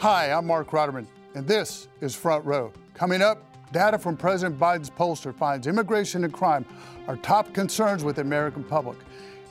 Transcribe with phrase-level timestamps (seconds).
[0.00, 2.72] Hi, I'm Marc Rotterman, and this is Front Row.
[2.94, 6.64] Coming up, data from President Biden's pollster finds immigration and crime
[7.06, 8.96] are top concerns with the American public.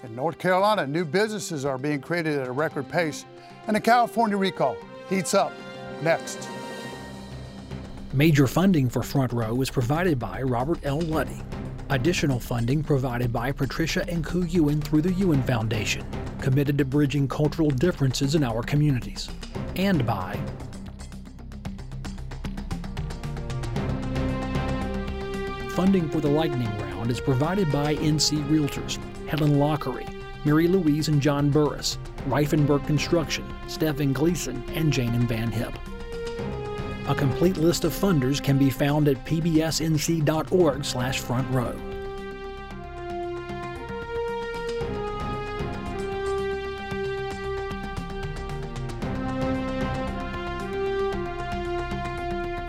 [0.01, 3.25] In North Carolina, new businesses are being created at a record pace,
[3.67, 4.75] and the California recall
[5.07, 5.53] heats up.
[6.01, 6.49] Next.
[8.13, 10.99] Major funding for Front Row is provided by Robert L.
[10.99, 11.43] Luddy.
[11.91, 16.03] Additional funding provided by Patricia and Ku Ewan through the Ewan Foundation,
[16.41, 19.29] committed to bridging cultural differences in our communities.
[19.79, 20.37] And by
[25.69, 30.05] Funding for the lightning round is provided by NC Realtors, Helen Lockery,
[30.43, 31.97] Mary Louise and John Burris,
[32.27, 35.71] Reifenberg Construction, Stephen Gleason, and Jane and Van Hip.
[37.07, 41.73] A complete list of funders can be found at pbsnc.org slash front row.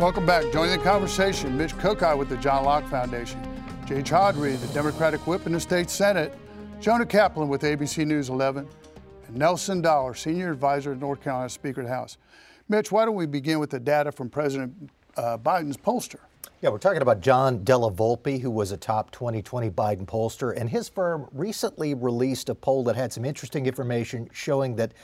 [0.01, 0.51] Welcome back.
[0.51, 3.39] Joining the conversation, Mitch Kokai with the John Locke Foundation,
[3.85, 6.35] Jay Chaudhuri, the Democratic whip in the state Senate,
[6.81, 8.67] Jonah Kaplan with ABC News 11,
[9.27, 12.17] and Nelson Dollar, Senior Advisor at North Carolina Speaker of the House.
[12.71, 16.21] Mitch, why don't we begin with the data from President uh, Biden's pollster?
[16.63, 20.71] Yeah, we're talking about John Della Volpe, who was a top 2020 Biden pollster, and
[20.71, 24.95] his firm recently released a poll that had some interesting information showing that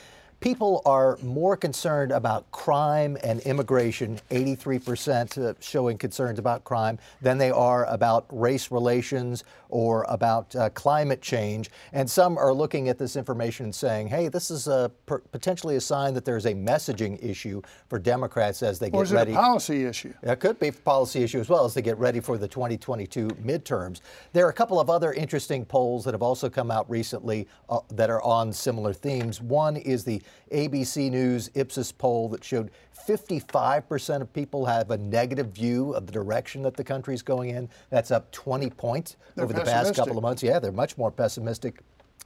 [0.40, 7.38] people are more concerned about crime and immigration, 83% uh, showing concerns about crime, than
[7.38, 11.70] they are about race relations or about uh, climate change.
[11.92, 15.80] And some are looking at this information and saying, hey, this is a, potentially a
[15.80, 19.32] sign that there's a messaging issue for Democrats as they or get ready.
[19.32, 20.14] Or is it a policy issue?
[20.22, 23.28] It could be a policy issue as well as they get ready for the 2022
[23.28, 24.00] midterms.
[24.32, 27.80] There are a couple of other interesting polls that have also come out recently uh,
[27.90, 29.40] that are on similar themes.
[29.40, 32.70] One is the ABC News Ipsos poll that showed
[33.06, 37.50] 55% of people have a negative view of the direction that the country is going
[37.50, 37.68] in.
[37.90, 40.42] That's up 20 points they're over the past couple of months.
[40.42, 41.80] Yeah, they're much more pessimistic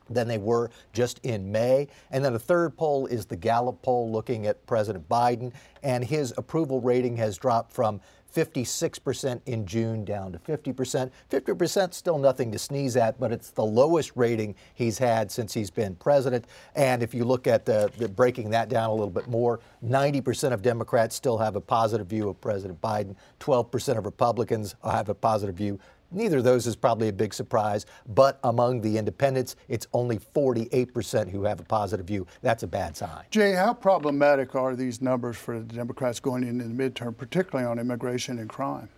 [0.08, 1.88] than they were just in May.
[2.10, 6.34] And then the third poll is the Gallup poll looking at President Biden, and his
[6.36, 8.00] approval rating has dropped from
[8.34, 11.10] 56% in June down to 50%.
[11.30, 15.70] 50% still nothing to sneeze at, but it's the lowest rating he's had since he's
[15.70, 16.46] been president.
[16.74, 20.52] And if you look at the, the breaking that down a little bit more, 90%
[20.52, 23.16] of Democrats still have a positive view of President Biden.
[23.41, 25.78] 12% of Republicans have a positive view.
[26.12, 31.31] Neither of those is probably a big surprise, but among the independents, it's only 48%
[31.31, 32.26] who have a positive view.
[32.43, 33.25] That's a bad sign.
[33.31, 37.78] Jay, how problematic are these numbers for the Democrats going into the midterm, particularly on
[37.78, 38.88] immigration and crime?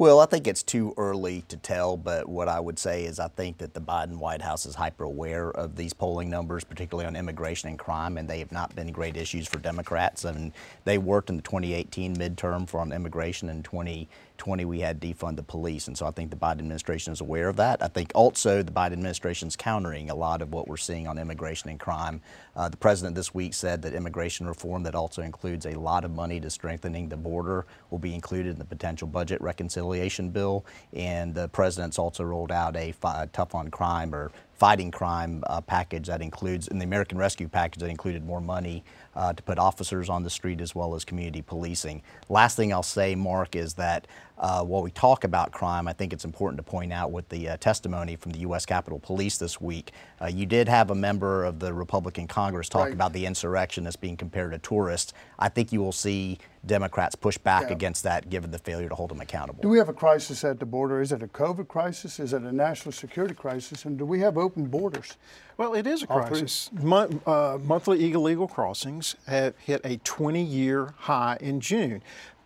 [0.00, 3.28] Well, I think it's too early to tell, but what I would say is I
[3.28, 7.16] think that the Biden White House is hyper aware of these polling numbers, particularly on
[7.16, 10.24] immigration and crime, and they have not been great issues for Democrats.
[10.24, 10.52] And
[10.86, 14.08] they worked in the 2018 midterm for on immigration and 20
[14.40, 15.86] 20, we had defund the police.
[15.86, 17.82] And so I think the Biden administration is aware of that.
[17.82, 21.18] I think also the Biden administration is countering a lot of what we're seeing on
[21.18, 22.22] immigration and crime.
[22.56, 26.10] Uh, the president this week said that immigration reform that also includes a lot of
[26.10, 30.64] money to strengthening the border will be included in the potential budget reconciliation bill.
[30.94, 32.94] And the president's also rolled out a
[33.32, 37.80] tough on crime or fighting crime uh, package that includes, in the American Rescue package,
[37.80, 38.84] that included more money
[39.16, 42.02] uh, to put officers on the street as well as community policing.
[42.28, 44.06] Last thing I'll say, Mark, is that
[44.40, 47.50] uh, while we talk about crime, I think it's important to point out with the
[47.50, 48.64] uh, testimony from the U.S.
[48.64, 52.84] Capitol Police this week, uh, you did have a member of the Republican Congress talk
[52.84, 52.92] right.
[52.92, 55.12] about the insurrection as being compared to tourists.
[55.38, 57.72] I think you will see Democrats push back yeah.
[57.72, 59.62] against that given the failure to hold them accountable.
[59.62, 61.02] Do we have a crisis at the border?
[61.02, 62.18] Is it a COVID crisis?
[62.18, 63.84] Is it a national security crisis?
[63.84, 65.16] And do we have open borders?
[65.56, 66.70] Well, it is a crisis.
[66.72, 72.02] Mon- uh, monthly illegal crossings have hit a 20 year high in June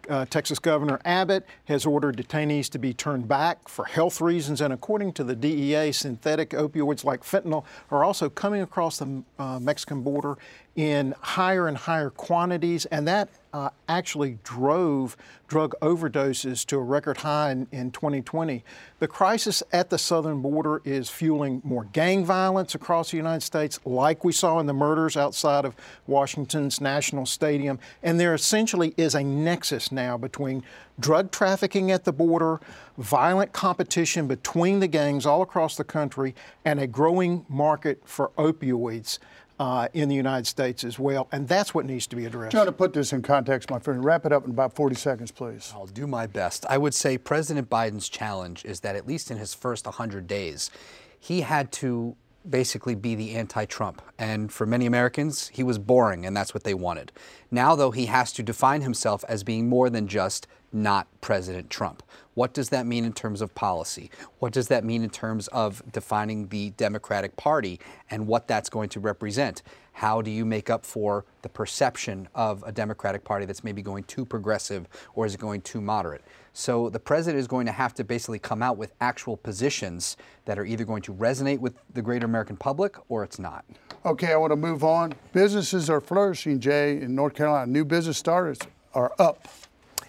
[0.08, 4.72] uh, Texas Governor Abbott has ordered detainees to be turned back for health reasons, and
[4.72, 10.02] according to the DEA, synthetic opioids like fentanyl are also coming across the uh, Mexican
[10.02, 10.36] border
[10.76, 17.18] in higher and higher quantities, and that uh, actually drove drug overdoses to a record
[17.18, 18.64] high in, in 2020.
[18.98, 23.78] The crisis at the southern border is fueling more gang violence across the United States,
[23.84, 25.76] like we saw in the murders outside of
[26.08, 27.78] Washington's National Stadium.
[28.02, 30.64] And there essentially is a nexus now between
[30.98, 32.60] drug trafficking at the border,
[32.98, 36.34] violent competition between the gangs all across the country,
[36.64, 39.20] and a growing market for opioids
[39.58, 42.52] uh, in the United States as well, and that's what needs to be addressed.
[42.52, 44.04] Trying to put this in context, my friend.
[44.04, 45.72] Wrap it up in about 40 seconds, please.
[45.74, 46.66] I'll do my best.
[46.68, 50.70] I would say President Biden's challenge is that at least in his first 100 days,
[51.18, 52.16] he had to
[52.48, 54.02] basically be the anti Trump.
[54.18, 57.12] And for many Americans, he was boring, and that's what they wanted.
[57.50, 62.02] Now, though, he has to define himself as being more than just not President Trump.
[62.34, 64.10] What does that mean in terms of policy?
[64.40, 67.78] What does that mean in terms of defining the Democratic Party
[68.10, 69.62] and what that's going to represent?
[69.92, 74.02] How do you make up for the perception of a Democratic Party that's maybe going
[74.04, 76.24] too progressive or is it going too moderate?
[76.56, 80.56] So the president is going to have to basically come out with actual positions that
[80.56, 83.64] are either going to resonate with the greater American public or it's not.
[84.06, 85.14] Okay, I want to move on.
[85.32, 87.70] Businesses are flourishing, Jay, in North Carolina.
[87.70, 88.58] New business starters
[88.94, 89.48] are up.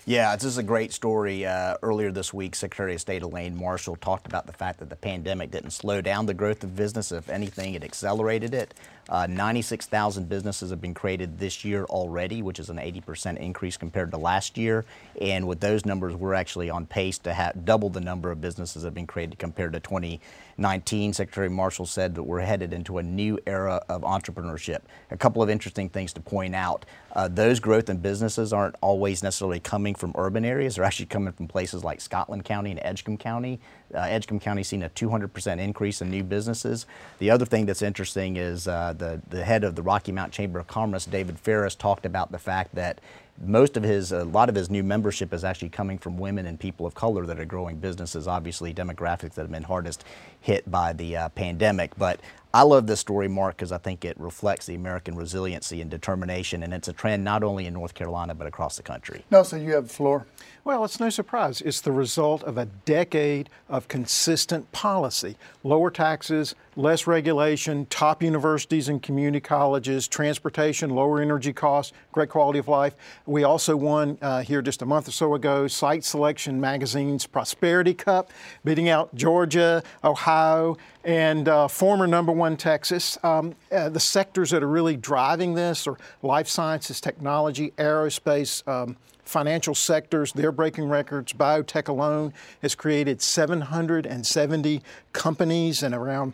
[0.08, 1.48] Yeah, this is a great story.
[1.48, 4.96] Uh, earlier this week, Secretary of State Elaine Marshall talked about the fact that the
[4.96, 7.12] pandemic didn't slow down the growth of business.
[7.12, 8.76] If anything, it accelerated it.
[9.08, 14.12] Uh, 96,000 businesses have been created this year already, which is an 80% increase compared
[14.12, 14.84] to last year.
[15.22, 18.82] And with those numbers, we're actually on pace to have double the number of businesses
[18.82, 21.14] that have been created compared to 2019.
[21.14, 24.82] Secretary Marshall said that we're headed into a new era of entrepreneurship.
[25.12, 26.86] A couple of interesting things to point out.
[27.16, 30.76] Uh, those growth in businesses aren't always necessarily coming from urban areas.
[30.76, 33.60] They're actually coming from places like Scotland County and Edgecombe County.
[33.96, 36.86] Uh, Edgecombe County seen a 200% increase in new businesses.
[37.20, 40.60] The other thing that's interesting is uh, the, the head of the Rocky Mount Chamber
[40.60, 43.00] of Commerce, David Ferris, talked about the fact that
[43.44, 46.60] most of his, a lot of his new membership is actually coming from women and
[46.60, 50.06] people of color that are growing businesses, obviously demographics that have been hardest
[50.40, 51.92] hit by the uh, pandemic.
[51.98, 52.22] But
[52.56, 56.64] I love this story, Mark, because I think it reflects the American resiliency and determination,
[56.64, 59.26] and it's a trend not only in North Carolina, but across the country.
[59.30, 60.26] Nelson, you have the floor.
[60.64, 61.60] Well, it's no surprise.
[61.60, 65.36] It's the result of a decade of consistent policy.
[65.66, 72.60] Lower taxes, less regulation, top universities and community colleges, transportation, lower energy costs, great quality
[72.60, 72.96] of life.
[73.26, 77.94] We also won uh, here just a month or so ago Site Selection Magazine's Prosperity
[77.94, 78.32] Cup,
[78.64, 83.18] beating out Georgia, Ohio, and uh, former number one Texas.
[83.24, 88.98] Um, uh, the sectors that are really driving this are life sciences, technology, aerospace, um,
[89.24, 91.34] financial sectors, they're breaking records.
[91.34, 94.82] Biotech alone has created 770
[95.14, 96.34] companies and around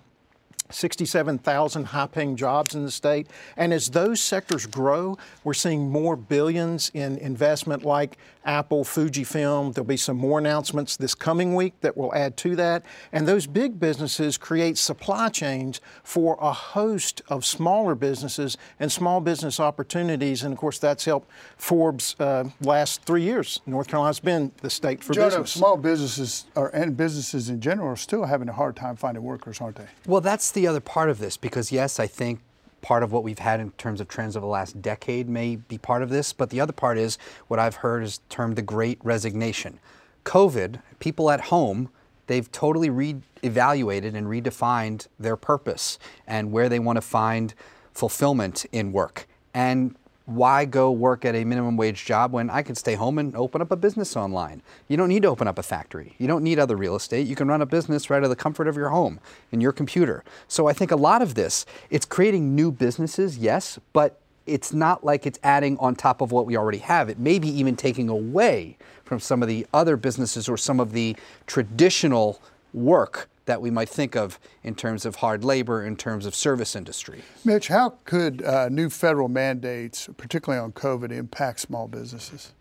[0.72, 3.28] 67,000 high paying jobs in the state.
[3.56, 9.74] And as those sectors grow, we're seeing more billions in investment like Apple, Fujifilm.
[9.74, 12.86] There'll be some more announcements this coming week that will add to that.
[13.12, 19.22] And those big businesses create supply chains for a host of smaller businesses and small
[19.22, 20.44] business opportunities.
[20.44, 23.62] And of course, that's helped Forbes uh, last three years.
[23.66, 25.52] North Carolina's been the state for Jonah, business.
[25.52, 29.62] small businesses are, and businesses in general are still having a hard time finding workers,
[29.62, 29.88] aren't they?
[30.06, 32.40] Well, that's the other part of this because, yes, I think
[32.82, 35.78] part of what we've had in terms of trends over the last decade may be
[35.78, 37.18] part of this, but the other part is
[37.48, 39.80] what I've heard is termed the great resignation.
[40.26, 41.90] COVID, people at home,
[42.28, 47.54] they've totally re-evaluated and redefined their purpose and where they want to find
[47.94, 49.28] fulfillment in work.
[49.54, 49.96] And
[50.32, 53.62] why go work at a minimum wage job when I could stay home and open
[53.62, 54.62] up a business online?
[54.88, 56.16] You don't need to open up a factory.
[56.18, 57.28] You don't need other real estate.
[57.28, 59.20] You can run a business right out of the comfort of your home
[59.52, 60.24] in your computer.
[60.48, 65.04] So I think a lot of this, it's creating new businesses, yes, but it's not
[65.04, 67.10] like it's adding on top of what we already have.
[67.10, 70.94] It may be even taking away from some of the other businesses or some of
[70.94, 72.42] the traditional
[72.74, 76.74] work that we might think of in terms of hard labor, in terms of service
[76.74, 77.22] industry.
[77.44, 82.54] Mitch, how could uh, new federal mandates, particularly on COVID, impact small businesses?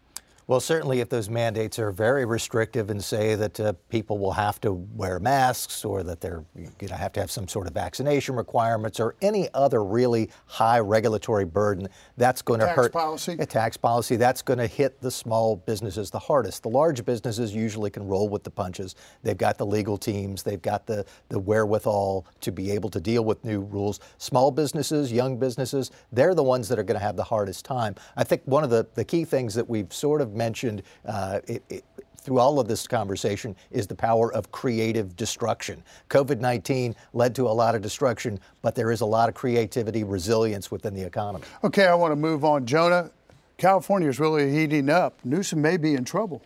[0.50, 4.60] Well, certainly if those mandates are very restrictive and say that uh, people will have
[4.62, 8.34] to wear masks or that they're going to have to have some sort of vaccination
[8.34, 12.92] requirements or any other really high regulatory burden, that's going to hurt.
[12.92, 13.36] policy?
[13.38, 14.16] A tax policy.
[14.16, 16.64] That's going to hit the small businesses the hardest.
[16.64, 18.96] The large businesses usually can roll with the punches.
[19.22, 20.42] They've got the legal teams.
[20.42, 24.00] They've got the, the wherewithal to be able to deal with new rules.
[24.18, 27.94] Small businesses, young businesses, they're the ones that are going to have the hardest time.
[28.16, 31.62] I think one of the, the key things that we've sort of mentioned uh, it,
[31.68, 31.84] it,
[32.22, 35.82] through all of this conversation is the power of creative destruction.
[36.08, 40.02] COVID 19 led to a lot of destruction, but there is a lot of creativity,
[40.02, 41.44] resilience within the economy.
[41.62, 42.64] Okay, I want to move on.
[42.64, 43.10] Jonah,
[43.58, 45.18] California is really heating up.
[45.24, 46.40] Newsom may be in trouble.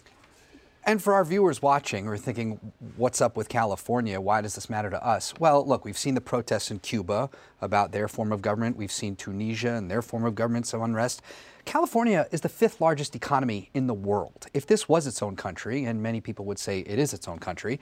[0.87, 2.61] And for our viewers watching or thinking,
[2.97, 4.21] what's up with California?
[4.21, 5.33] Why does this matter to us?
[5.39, 7.31] Well, look, we've seen the protests in Cuba
[7.63, 8.77] about their form of government.
[8.77, 11.23] We've seen Tunisia and their form of government, some unrest.
[11.65, 14.47] California is the fifth largest economy in the world.
[14.53, 17.39] If this was its own country, and many people would say it is its own
[17.39, 17.81] country,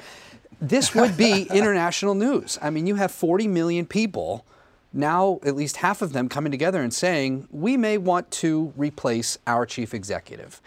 [0.60, 2.56] this would be international news.
[2.62, 4.46] I mean, you have 40 million people
[4.92, 9.38] now at least half of them coming together and saying, we may want to replace
[9.46, 10.60] our chief executive.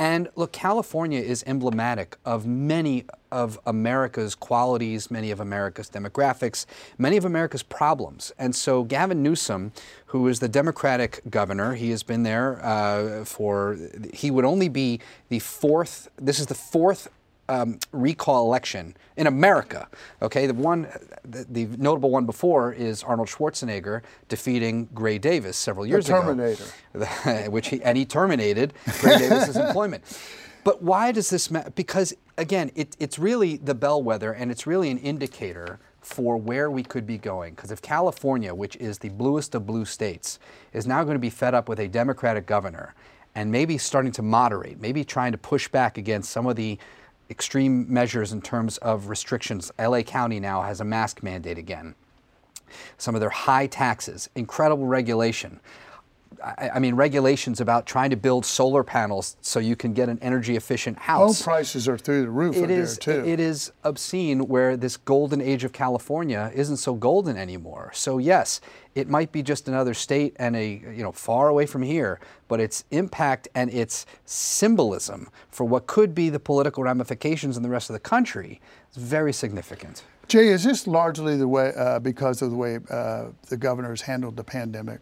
[0.00, 6.64] And look, California is emblematic of many of America's qualities, many of America's demographics,
[6.96, 8.32] many of America's problems.
[8.38, 9.72] And so Gavin Newsom,
[10.06, 13.76] who is the Democratic governor, he has been there uh, for,
[14.14, 17.08] he would only be the fourth, this is the fourth
[17.50, 19.88] um, recall election in America.
[20.22, 20.86] Okay, the one,
[21.24, 26.64] the, the, notable one before is Arnold Schwarzenegger defeating Gray Davis several years the Terminator.
[26.94, 30.04] ago, which he and he terminated Gray Davis's employment.
[30.62, 31.70] But why does this matter?
[31.70, 36.84] Because again, it, it's really the bellwether, and it's really an indicator for where we
[36.84, 37.54] could be going.
[37.54, 40.38] Because if California, which is the bluest of blue states,
[40.72, 42.94] is now going to be fed up with a Democratic governor
[43.34, 46.78] and maybe starting to moderate, maybe trying to push back against some of the
[47.30, 49.70] extreme measures in terms of restrictions.
[49.78, 51.94] LA County now has a mask mandate again.
[52.98, 55.60] Some of their high taxes, incredible regulation.
[56.42, 60.18] I, I mean, regulations about trying to build solar panels so you can get an
[60.22, 61.38] energy efficient house.
[61.40, 63.28] Home prices are through the roof it is, there, too.
[63.28, 67.90] It is obscene where this golden age of California isn't so golden anymore.
[67.94, 68.60] So, yes,
[68.94, 72.60] it might be just another state and a, you know, far away from here, but
[72.60, 77.90] its impact and its symbolism for what could be the political ramifications in the rest
[77.90, 80.02] of the country is very significant.
[80.28, 84.36] Jay, is this largely the way uh, because of the way uh, the governors handled
[84.36, 85.00] the pandemic?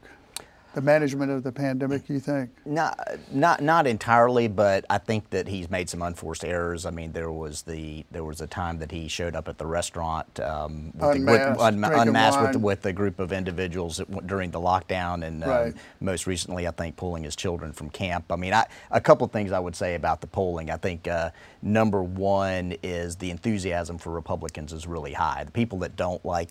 [0.79, 2.51] The management of the pandemic, you think?
[2.65, 2.97] Not,
[3.33, 6.87] not, not entirely, but I think that he's made some unforced errors.
[6.87, 9.67] I mean, there was the there was a time that he showed up at the
[9.67, 14.53] restaurant um, with unmasked, the, with, un, unmasked with, with, a group of individuals during
[14.53, 15.75] the lockdown, and um, right.
[15.99, 18.31] most recently, I think pulling his children from camp.
[18.31, 20.71] I mean, I, a couple things I would say about the polling.
[20.71, 21.31] I think uh,
[21.61, 25.43] number one is the enthusiasm for Republicans is really high.
[25.43, 26.51] The people that don't like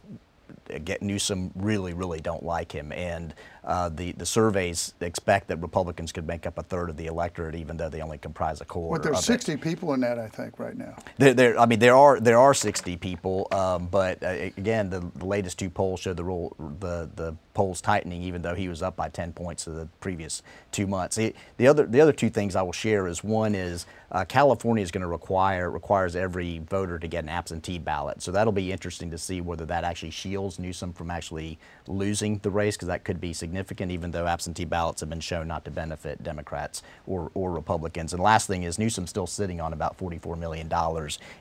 [0.83, 3.33] get Newsom really, really don't like him, and
[3.67, 7.53] uh, the the surveys expect that Republicans could make up a third of the electorate,
[7.53, 8.97] even though they only comprise a quarter.
[8.97, 9.61] But there's 60 it.
[9.61, 10.95] people in that, I think, right now.
[11.17, 15.11] There, there I mean, there are there are 60 people, um, but uh, again, the,
[15.15, 18.81] the, latest two polls show the rule, the the polls tightening, even though he was
[18.81, 21.17] up by 10 points in the previous two months.
[21.17, 24.81] The, the other the other two things I will share is one is uh, California
[24.81, 28.71] is going to require requires every voter to get an absentee ballot, so that'll be
[28.71, 33.03] interesting to see whether that actually shields Newsom from actually losing the race, because that
[33.03, 33.56] could be significant,
[33.91, 38.13] even though absentee ballots have been shown not to benefit Democrats or, or Republicans.
[38.13, 40.71] And last thing is Newsom's still sitting on about $44 million,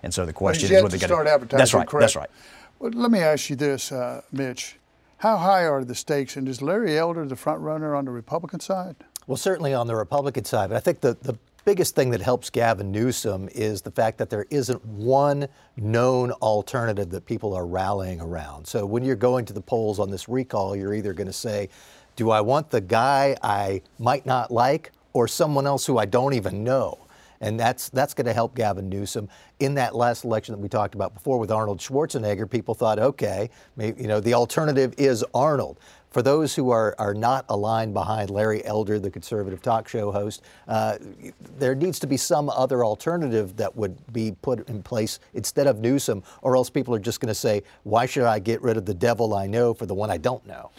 [0.02, 1.58] and so the question is whether they're going to start advertising.
[1.58, 1.86] That's right.
[1.86, 2.00] Correct.
[2.02, 2.30] That's right.
[2.78, 4.76] Well, let me ask you this, uh, Mitch.
[5.18, 8.60] How high are the stakes, and is Larry Elder the front runner on the Republican
[8.60, 8.96] side?
[9.26, 12.48] Well, certainly on the Republican side, but I think the, the biggest thing that helps
[12.48, 18.20] Gavin Newsom is the fact that there isn't one known alternative that people are rallying
[18.20, 18.66] around.
[18.66, 21.68] So when you're going to the polls on this recall, you're either going to say,
[22.16, 26.32] do I want the guy I might not like or someone else who I don't
[26.32, 26.98] even know?
[27.42, 29.28] And that's that's going to help Gavin Newsom.
[29.60, 33.50] In that last election that we talked about before with Arnold Schwarzenegger, people thought, okay,
[33.76, 35.78] maybe, you know, the alternative is Arnold.
[36.10, 40.42] For those who are, are not aligned behind Larry Elder, the conservative talk show host,
[40.66, 40.96] uh,
[41.58, 45.80] there needs to be some other alternative that would be put in place instead of
[45.80, 48.86] Newsom, or else people are just going to say, why should I get rid of
[48.86, 50.70] the devil I know for the one I don't know?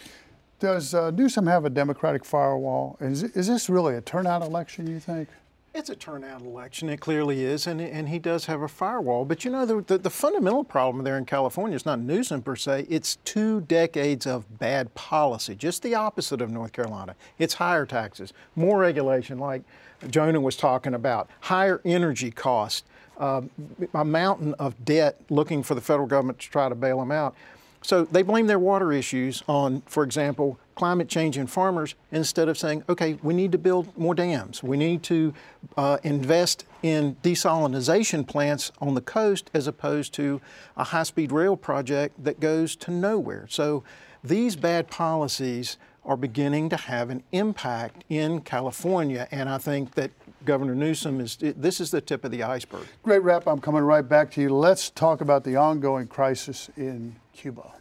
[0.60, 2.96] Does uh, Newsom have a Democratic firewall?
[3.00, 5.28] Is, is this really a turnout election, you think?
[5.72, 6.88] It's a turnout election.
[6.88, 9.24] It clearly is, and, and he does have a firewall.
[9.24, 12.56] But you know, the, the, the, fundamental problem there in California is not Newsom per
[12.56, 12.86] se.
[12.88, 17.14] It's two decades of bad policy, just the opposite of North Carolina.
[17.38, 19.62] It's higher taxes, more regulation, like
[20.10, 22.82] Jonah was talking about, higher energy costs,
[23.18, 23.42] uh,
[23.94, 27.36] a mountain of debt looking for the federal government to try to bail them out.
[27.82, 32.56] So they blame their water issues on, for example, climate change and farmers instead of
[32.56, 34.62] saying, okay, we need to build more dams.
[34.62, 35.34] We need to
[35.76, 40.40] uh, invest in desalination plants on the coast as opposed to
[40.76, 43.46] a high speed rail project that goes to nowhere.
[43.48, 43.82] So
[44.22, 50.10] these bad policies are beginning to have an impact in California, and I think that
[50.44, 52.86] Governor Newsom is, this is the tip of the iceberg.
[53.02, 53.46] Great wrap.
[53.46, 54.54] I'm coming right back to you.
[54.54, 57.72] Let's talk about the ongoing crisis in Cuba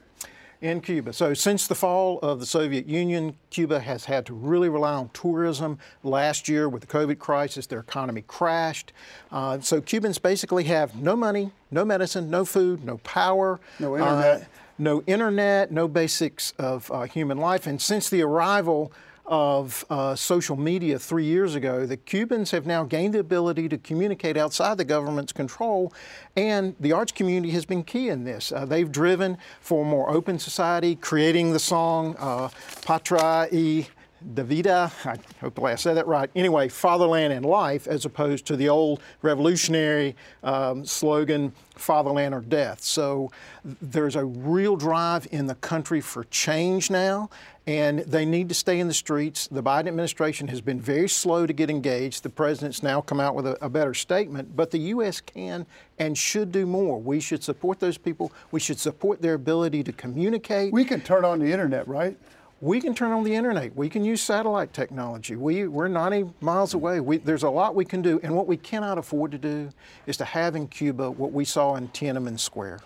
[0.61, 1.13] in Cuba.
[1.13, 5.09] So since the fall of the Soviet Union, Cuba has had to really rely on
[5.09, 5.77] tourism.
[6.03, 8.93] Last year, with the COVID crisis, their economy crashed.
[9.31, 13.59] Uh, so Cubans basically have no money, no medicine, no food, no power.
[13.79, 14.41] No internet.
[14.41, 14.45] Uh,
[14.79, 17.65] no internet, no basics of uh, human life.
[17.65, 18.91] And since the arrival
[19.27, 23.77] of uh, social media three years ago, the Cubans have now gained the ability to
[23.77, 25.93] communicate outside the government's control,
[26.35, 28.51] and the arts community has been key in this.
[28.51, 32.49] Uh, they've driven for a more open society, creating the song uh,
[32.83, 33.87] Patria y
[34.33, 36.29] Davida, I hope I said that right.
[36.35, 42.81] Anyway, fatherland and life, as opposed to the old revolutionary um, slogan, fatherland or death.
[42.81, 43.31] So
[43.63, 47.29] there's a real drive in the country for change now,
[47.67, 49.47] and they need to stay in the streets.
[49.47, 52.23] The Biden administration has been very slow to get engaged.
[52.23, 55.21] The president's now come out with a, a better statement, but the U.S.
[55.21, 55.67] can
[55.99, 56.99] and should do more.
[56.99, 58.31] We should support those people.
[58.51, 60.73] We should support their ability to communicate.
[60.73, 62.17] We can turn on the internet, right?
[62.59, 63.75] We can turn on the internet.
[63.75, 65.35] We can use satellite technology.
[65.35, 66.77] We, we're 90 miles mm-hmm.
[66.77, 66.99] away.
[66.99, 68.19] We, there's a lot we can do.
[68.23, 69.69] And what we cannot afford to do
[70.05, 72.79] is to have in Cuba what we saw in Tiananmen Square.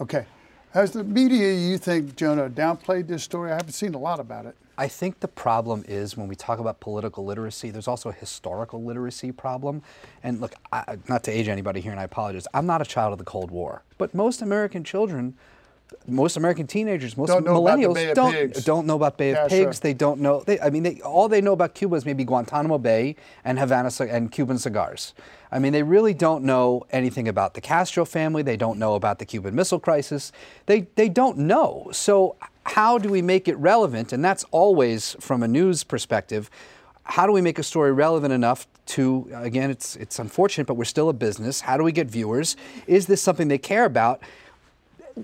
[0.00, 0.26] Okay.
[0.72, 3.50] Has the media, you think, Jonah, downplayed this story?
[3.50, 4.54] I haven't seen a lot about it.
[4.76, 8.84] I think the problem is when we talk about political literacy, there's also a historical
[8.84, 9.82] literacy problem.
[10.22, 13.12] And look, I, not to age anybody here, and I apologize, I'm not a child
[13.12, 15.34] of the Cold War, but most American children
[16.06, 19.76] most American teenagers, most don't millennials don't don't know about Bay of yeah, Pigs.
[19.76, 19.80] Sure.
[19.80, 20.42] They don't know.
[20.44, 23.90] They, I mean, they, all they know about Cuba is maybe Guantanamo Bay and Havana
[24.00, 25.14] and Cuban cigars.
[25.50, 28.42] I mean, they really don't know anything about the Castro family.
[28.42, 30.32] They don't know about the Cuban Missile Crisis.
[30.66, 31.88] They they don't know.
[31.92, 34.12] So how do we make it relevant?
[34.12, 36.50] And that's always from a news perspective.
[37.04, 39.70] How do we make a story relevant enough to again?
[39.70, 41.62] It's it's unfortunate, but we're still a business.
[41.62, 42.56] How do we get viewers?
[42.86, 44.22] Is this something they care about?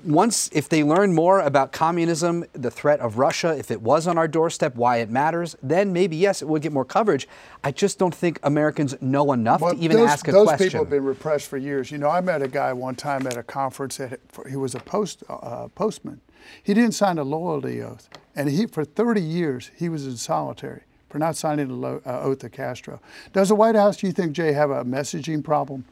[0.05, 4.19] Once, if they learn more about communism, the threat of Russia, if it was on
[4.19, 7.29] our doorstep, why it matters, then maybe yes, it would get more coverage.
[7.63, 10.65] I just don't think Americans know enough well, to even those, ask a those question.
[10.65, 11.91] Those people have been repressed for years.
[11.91, 14.81] You know, I met a guy one time at a conference that he was a
[14.81, 16.21] post uh, postman.
[16.63, 20.83] He didn't sign a loyalty oath, and he for 30 years he was in solitary
[21.15, 23.01] for not signing the lo- uh, oath to Castro.
[23.33, 25.85] Does the White House, do you think, Jay, have a messaging problem?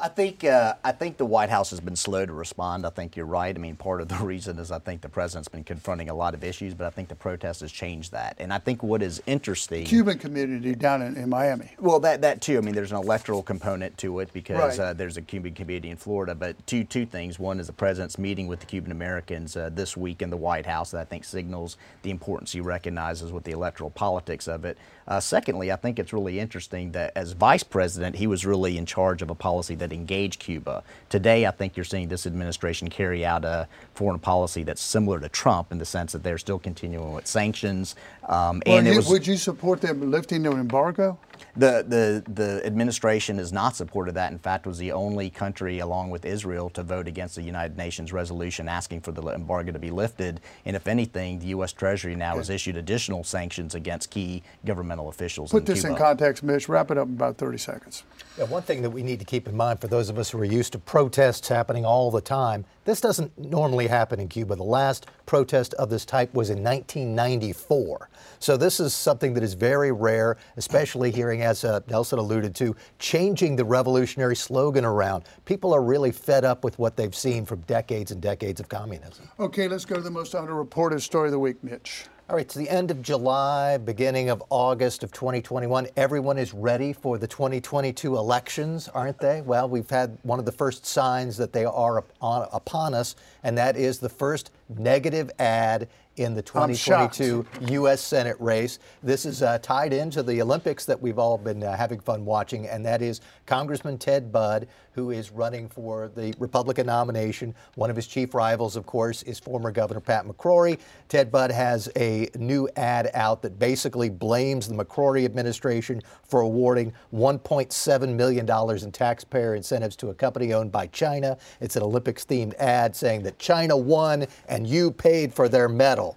[0.00, 2.86] I think uh, I think the White House has been slow to respond.
[2.86, 3.54] I think you're right.
[3.54, 6.34] I mean, part of the reason is I think the president's been confronting a lot
[6.34, 8.36] of issues, but I think the protest has changed that.
[8.38, 11.70] And I think what is interesting, Cuban community down in, in Miami.
[11.78, 12.58] Well, that that too.
[12.58, 14.88] I mean, there's an electoral component to it because right.
[14.88, 16.34] uh, there's a Cuban community in Florida.
[16.34, 17.38] But two two things.
[17.38, 20.66] One is the president's meeting with the Cuban Americans uh, this week in the White
[20.66, 24.78] House that I think signals the importance he recognizes with the electoral politics of it.
[25.08, 28.84] Uh, secondly, I think it's really interesting that as vice president, he was really in
[28.84, 30.82] charge of a policy that engaged Cuba.
[31.08, 35.28] Today, I think you're seeing this administration carry out a foreign policy that's similar to
[35.28, 37.94] Trump in the sense that they're still continuing with sanctions.
[38.28, 41.18] Um, well, and you, was, would you support them lifting the embargo?
[41.56, 44.32] The, the, the administration has not supported that.
[44.32, 48.12] In fact, was the only country, along with Israel, to vote against the United Nations
[48.12, 50.40] resolution asking for the embargo to be lifted.
[50.66, 51.72] And if anything, the U.S.
[51.72, 52.38] Treasury now okay.
[52.38, 55.50] has issued additional sanctions against key governmental officials.
[55.50, 55.94] Put in this Cuba.
[55.94, 56.68] in context, Mitch.
[56.68, 58.02] Wrap it up in about 30 seconds.
[58.36, 60.38] Yeah, one thing that we need to keep in mind for those of us who
[60.38, 64.54] are used to protests happening all the time, this doesn't normally happen in Cuba.
[64.54, 68.08] The last protest of this type was in 1994.
[68.38, 72.76] So this is something that is very rare, especially hearing, as uh, Nelson alluded to,
[72.98, 75.24] changing the revolutionary slogan around.
[75.44, 79.28] People are really fed up with what they've seen from decades and decades of communism.
[79.38, 82.06] Okay, let's go to the most underreported story of the week, Mitch.
[82.30, 85.86] All right, it's the end of July, beginning of August of 2021.
[85.96, 89.40] Everyone is ready for the 2022 elections, aren't they?
[89.40, 93.76] Well, we've had one of the first signs that they are upon us, and that
[93.76, 98.00] is the first negative ad in the 2022 U.S.
[98.00, 98.78] Senate race.
[99.02, 102.66] This is uh, tied into the Olympics that we've all been uh, having fun watching,
[102.66, 107.54] and that is Congressman Ted Budd, who is running for the Republican nomination.
[107.76, 110.78] One of his chief rivals, of course, is former Governor Pat McCrory.
[111.08, 116.92] Ted Budd has a new ad out that basically blames the McCrory administration for awarding
[117.14, 118.48] $1.7 million
[118.84, 121.38] in taxpayer incentives to a company owned by China.
[121.60, 126.16] It's an Olympics themed ad saying that China won and you paid for their medal.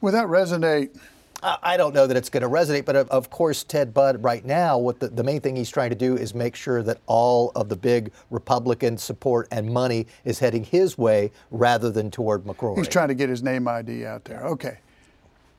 [0.00, 0.98] Would that resonate?
[1.42, 4.76] I don't know that it's going to resonate, but of course, Ted Budd, right now,
[4.76, 7.70] what the, the main thing he's trying to do is make sure that all of
[7.70, 12.76] the big Republican support and money is heading his way rather than toward McCrory.
[12.76, 14.46] He's trying to get his name ID out there.
[14.48, 14.78] Okay.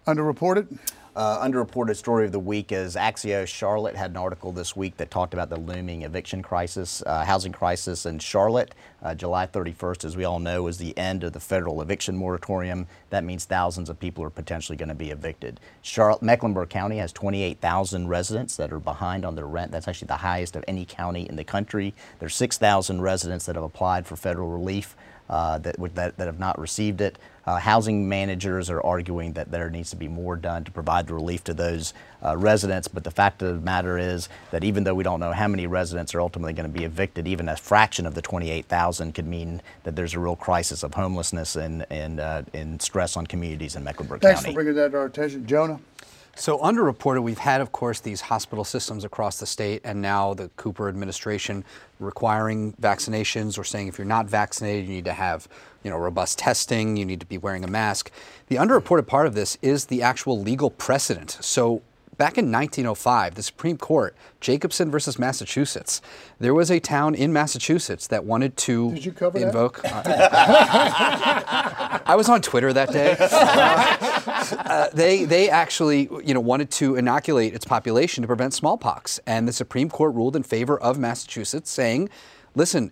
[0.06, 0.78] Underreported?
[1.14, 5.12] Uh, underreported story of the week is Axios Charlotte had an article this week that
[5.12, 8.74] talked about the looming eviction crisis, uh, housing crisis in Charlotte.
[9.04, 12.88] Uh, July 31st, as we all know, is the end of the federal eviction moratorium.
[13.10, 15.60] That means thousands of people are potentially going to be evicted.
[15.82, 19.74] Charlotte, Mecklenburg County has 28,000 residents that are behind on their rent.
[19.74, 21.94] That's actually the highest of any county in the country.
[22.20, 24.96] There's 6,000 residents that have applied for federal relief
[25.32, 27.18] uh, that, that, that have not received it.
[27.48, 31.14] Uh, housing managers are arguing that there needs to be more done to provide the
[31.14, 32.88] relief to those uh, residents.
[32.88, 35.66] But the fact of the matter is that even though we don't know how many
[35.66, 39.62] residents are ultimately going to be evicted, even a fraction of the 28,000 could mean
[39.84, 43.84] that there's a real crisis of homelessness and, and, uh, and stress on communities in
[43.84, 44.54] Mecklenburg Thanks County.
[44.54, 45.48] Thanks for bringing that to our attention.
[45.48, 45.80] Jonah?
[46.36, 50.48] So, underreported, we've had, of course, these hospital systems across the state, and now the
[50.56, 51.64] Cooper administration
[52.00, 55.48] requiring vaccinations or saying if you're not vaccinated, you need to have
[55.84, 58.12] you know, robust testing, you need to be wearing a mask.
[58.48, 61.38] The underreported part of this is the actual legal precedent.
[61.42, 61.82] So,
[62.18, 66.02] back in 1905, the Supreme Court, Jacobson versus Massachusetts,
[66.40, 69.84] there was a town in Massachusetts that wanted to Did you cover invoke.
[69.84, 70.04] Uh,
[72.06, 73.16] I was on Twitter that day.
[73.20, 79.20] Uh, Uh, they they actually you know wanted to inoculate its population to prevent smallpox,
[79.26, 82.10] and the Supreme Court ruled in favor of Massachusetts, saying,
[82.56, 82.92] "Listen,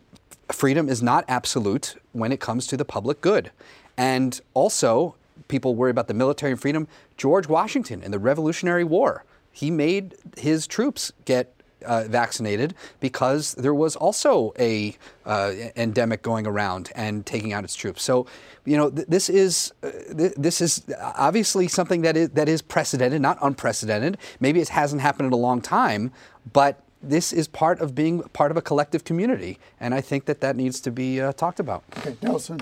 [0.51, 3.51] freedom is not absolute when it comes to the public good,"
[3.97, 5.15] and also
[5.47, 6.87] people worry about the military and freedom.
[7.17, 11.53] George Washington in the Revolutionary War, he made his troops get
[11.85, 17.75] uh, vaccinated because there was also a uh, endemic going around and taking out its
[17.75, 18.03] troops.
[18.03, 18.25] So,
[18.65, 22.61] you know, th- this is uh, th- this is obviously something that is that is
[22.61, 24.17] precedented, not unprecedented.
[24.39, 26.11] Maybe it hasn't happened in a long time,
[26.53, 30.41] but this is part of being part of a collective community, and I think that
[30.41, 31.83] that needs to be uh, talked about.
[31.99, 32.61] Okay, Nelson.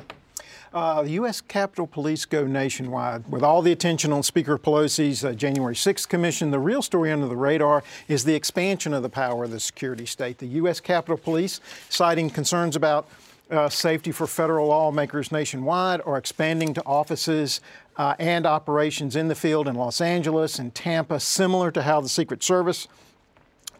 [0.74, 1.40] Uh, the U.S.
[1.40, 3.30] Capitol Police go nationwide.
[3.32, 7.28] With all the attention on Speaker Pelosi's uh, January 6th commission, the real story under
[7.28, 10.40] the radar is the expansion of the power of the security state.
[10.40, 10.80] The U.S.
[10.80, 13.08] Capitol Police, citing concerns about
[13.50, 17.62] uh, safety for federal lawmakers nationwide, are expanding to offices
[17.96, 22.10] uh, and operations in the field in Los Angeles and Tampa, similar to how the
[22.10, 22.90] Secret Service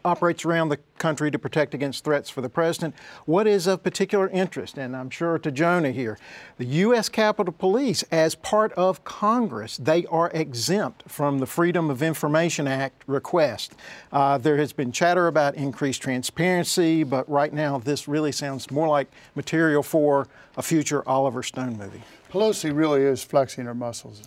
[0.04, 2.94] operates around the country to protect against threats for the president.
[3.24, 6.18] What is of particular interest, and I'm sure to Jonah here,
[6.56, 7.08] the U.S.
[7.08, 13.02] Capitol Police, as part of Congress, they are exempt from the Freedom of Information Act
[13.06, 13.74] request.
[14.12, 18.88] Uh, there has been chatter about increased transparency, but right now this really sounds more
[18.88, 22.02] like material for a future Oliver Stone movie.
[22.30, 24.22] Pelosi really is flexing her muscles.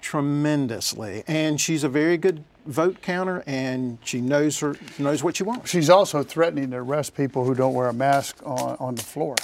[0.00, 5.42] Tremendously, and she's a very good vote counter, and she knows her knows what she
[5.42, 5.70] wants.
[5.70, 9.36] She's also threatening to arrest people who don't wear a mask on, on the floor.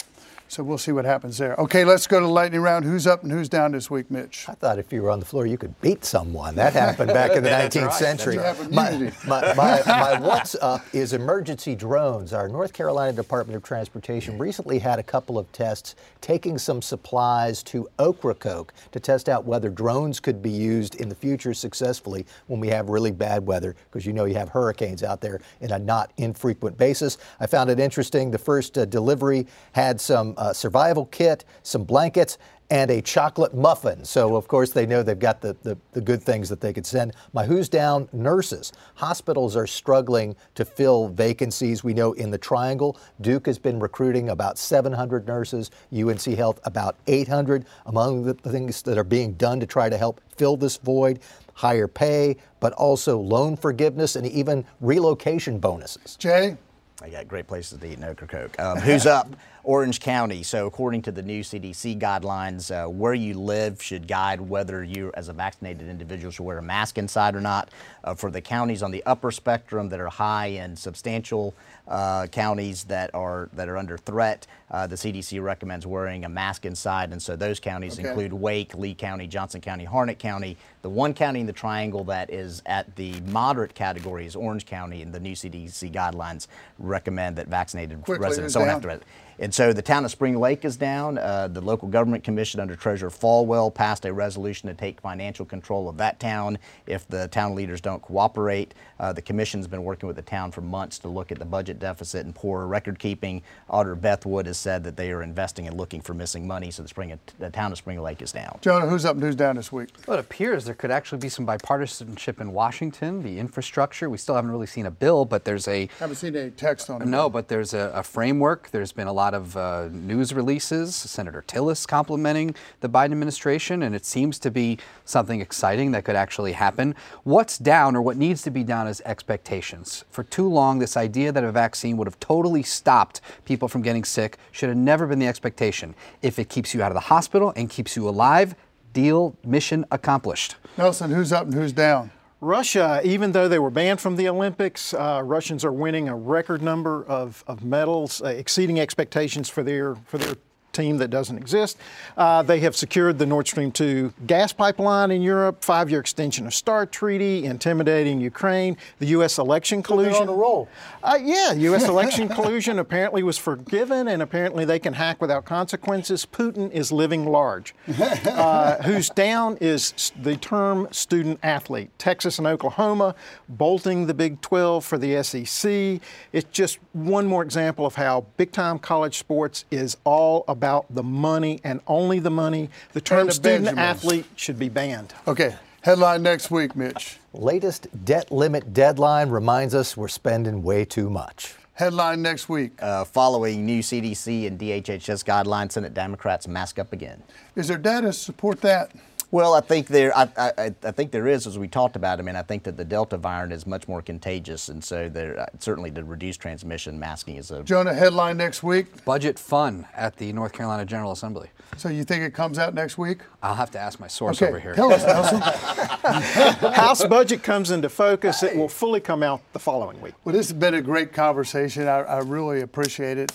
[0.53, 1.55] So we'll see what happens there.
[1.55, 2.85] Okay, let's go to the lightning round.
[2.85, 4.45] Who's up and who's down this week, Mitch?
[4.51, 6.57] I thought if you were on the floor, you could beat someone.
[6.57, 7.95] That happened back in the 19th right.
[7.95, 8.37] century.
[8.71, 12.35] My, my, my, my what's up is emergency drones.
[12.35, 17.63] Our North Carolina Department of Transportation recently had a couple of tests taking some supplies
[17.63, 22.61] to Ocracoke to test out whether drones could be used in the future successfully when
[22.61, 25.79] we have really bad weather, because you know you have hurricanes out there in a
[25.79, 27.17] not infrequent basis.
[27.41, 28.31] I found it interesting.
[28.31, 32.37] The first uh, delivery had some uh, survival kit, some blankets,
[32.69, 34.05] and a chocolate muffin.
[34.05, 36.87] So, of course, they know they've got the, the, the, good things that they could
[36.87, 37.13] send.
[37.33, 38.73] My Who's Down nurses.
[38.95, 41.85] Hospitals are struggling to fill vacancies.
[41.85, 46.97] We know in the Triangle, Duke has been recruiting about 700 nurses, UNC Health about
[47.07, 47.65] 800.
[47.87, 51.21] Among the things that are being done to try to help fill this void,
[51.55, 56.17] higher pay, but also loan forgiveness and even relocation bonuses.
[56.17, 56.57] Jay?
[57.03, 58.59] I got great places to eat in Ocracoke.
[58.61, 59.29] Um, who's up?
[59.65, 60.43] Orange County.
[60.43, 65.13] So, according to the new CDC guidelines, uh, where you live should guide whether you,
[65.15, 67.69] as a vaccinated individual, should wear a mask inside or not.
[68.03, 71.55] Uh, for the counties on the upper spectrum that are high and substantial
[71.87, 76.65] uh, counties that are that are under threat, uh, the CDC recommends wearing a mask
[76.65, 78.09] inside, and so those counties Okay.
[78.09, 80.57] include Wake, Lee County, Johnston County, Harnett County.
[80.83, 85.03] The one county in the Triangle that is at the moderate category is Orange County,
[85.03, 86.49] and the new CDC guidelines
[86.81, 88.83] recommend that vaccinated Quickly, residents don't down?
[88.83, 89.07] have to.
[89.43, 91.19] Re- And so the town of Spring Lake is down.
[91.19, 95.89] Uh, the local government commission under Treasurer Folwell passed a resolution to take financial control
[95.89, 98.73] of that town if the town leaders don't cooperate.
[99.01, 101.81] Uh, the commission's been working with the town for months to look at the budget
[101.81, 103.43] deficit and poor record keeping.
[103.69, 106.83] Auditor Beth Wood has said that they are investing and looking for missing money, so
[106.83, 108.59] the, Spring, the town of Spring Lake is down.
[108.63, 109.89] Jonah, who's up and who's down this week?
[110.07, 113.23] Well, it appears there could actually be some bipartisanship in Washington.
[113.25, 116.51] The infrastructure, we still haven't really seen a bill, but there's a Haven't seen any
[116.53, 117.09] text on it.
[117.09, 118.71] no, but there's a, a framework.
[118.71, 120.95] There's been a lot of uh, news releases.
[120.95, 126.17] Senator Tillis complimenting the Biden administration, and it seems to be something exciting that could
[126.17, 126.95] actually happen.
[127.25, 130.05] What's down, or what needs to be down, is expectations.
[130.11, 134.05] For too long, this idea that a vaccine would have totally stopped people from getting
[134.05, 135.95] sick should have never been the expectation.
[136.23, 138.55] If it keeps you out of the hospital and keeps you alive,
[138.93, 140.57] deal mission accomplished.
[140.77, 142.11] Nelson, who's up and who's down?
[142.43, 146.61] Russia, even though they were banned from the Olympics, uh, Russians are winning a record
[146.61, 150.35] number of, of medals, uh, exceeding expectations for their for their
[150.73, 151.77] team that doesn't exist.
[152.17, 156.47] Uh, they have secured the Nord Stream 2 gas pipeline in Europe, five year extension
[156.47, 159.39] of START treaty, intimidating Ukraine, the U.S.
[159.39, 160.23] election collusion.
[160.23, 160.69] on a roll.
[161.03, 161.89] Uh, yeah, U.S.
[161.89, 166.27] election collusion apparently was forgiven, and apparently they can hack without consequences.
[166.27, 167.75] Putin is living large.
[168.33, 171.91] Uh, who's down is the term student athlete.
[171.99, 173.15] Texas and Oklahoma
[173.49, 176.01] bolting the Big 12 for the SEC.
[176.33, 181.03] It's just one more example of how big time college sports is all about the
[181.03, 182.71] money and only the money.
[182.93, 183.79] The term the student Benjamins.
[184.05, 185.13] athlete should be banned.
[185.27, 187.19] Okay, headline next week, Mitch.
[187.33, 191.55] Latest debt limit deadline reminds us we're spending way too much.
[191.75, 192.81] Headline next week.
[192.83, 197.23] Uh, following new CDC and DHHS guidelines, Senate Democrats mask up again.
[197.57, 198.93] Is there data to support that?
[199.33, 202.19] Well, I think there, I, I, I think there is, as we talked about.
[202.19, 205.41] I mean, I think that the Delta variant is much more contagious, and so there
[205.41, 207.63] uh, certainly to reduce transmission, masking is a.
[207.63, 209.07] Jonah, headline next week.
[209.07, 211.49] Budget fun at the North Carolina General Assembly.
[211.79, 213.21] So you think it comes out next week?
[213.43, 214.75] I'll have to ask my source Okay, over here.
[214.75, 215.41] tell us, Nelson.
[216.75, 218.43] House budget comes into focus.
[218.43, 220.13] It will fully come out the following week.
[220.27, 221.89] Well, this has been a great conversation.
[221.89, 223.33] I, I really appreciate it.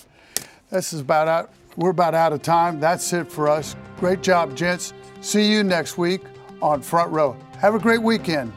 [0.70, 1.50] This is about out.
[1.78, 2.80] We're about out of time.
[2.80, 3.76] That's it for us.
[3.98, 4.92] Great job, gents.
[5.20, 6.22] See you next week
[6.60, 7.36] on Front Row.
[7.60, 8.52] Have a great weekend.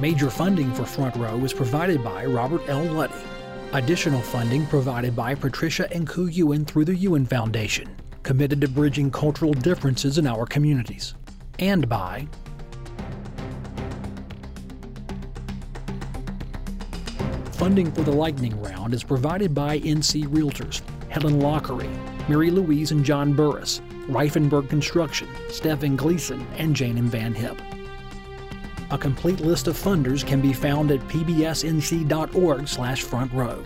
[0.00, 2.84] Major funding for Front Row is provided by Robert L.
[2.84, 3.12] Luddy.
[3.74, 9.10] Additional funding provided by Patricia and Ku Ewan through the Ewan Foundation, committed to bridging
[9.10, 11.14] cultural differences in our communities.
[11.58, 12.28] And by
[17.62, 21.88] Funding for the lightning round is provided by NC Realtors, Helen Lockery,
[22.28, 27.62] Mary Louise and John Burris, Reifenberg Construction, Stephen Gleason, and Jane and Van Hip.
[28.90, 33.62] A complete list of funders can be found at pbsnc.org/front row.